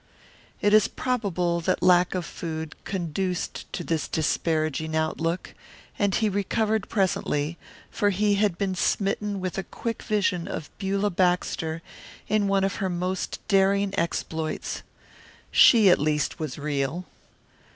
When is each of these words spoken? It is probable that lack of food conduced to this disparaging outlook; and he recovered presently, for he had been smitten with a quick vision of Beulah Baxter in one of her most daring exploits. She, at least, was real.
It 0.61 0.73
is 0.73 0.87
probable 0.87 1.59
that 1.61 1.83
lack 1.83 2.15
of 2.15 2.25
food 2.25 2.73
conduced 2.85 3.71
to 3.71 3.83
this 3.83 4.07
disparaging 4.07 4.95
outlook; 4.95 5.53
and 5.99 6.15
he 6.15 6.27
recovered 6.27 6.89
presently, 6.89 7.59
for 7.91 8.09
he 8.09 8.33
had 8.33 8.57
been 8.57 8.73
smitten 8.73 9.39
with 9.39 9.59
a 9.59 9.63
quick 9.63 10.01
vision 10.01 10.47
of 10.47 10.75
Beulah 10.79 11.11
Baxter 11.11 11.83
in 12.27 12.47
one 12.47 12.63
of 12.63 12.77
her 12.77 12.89
most 12.89 13.47
daring 13.47 13.93
exploits. 13.95 14.81
She, 15.51 15.87
at 15.91 15.99
least, 15.99 16.39
was 16.39 16.57
real. 16.57 17.05